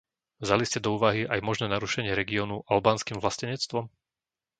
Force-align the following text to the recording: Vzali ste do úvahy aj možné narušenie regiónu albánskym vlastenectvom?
Vzali 0.43 0.65
ste 0.67 0.81
do 0.83 0.89
úvahy 0.97 1.21
aj 1.33 1.39
možné 1.49 1.65
narušenie 1.73 2.13
regiónu 2.21 2.57
albánskym 2.73 3.17
vlastenectvom? 3.23 3.85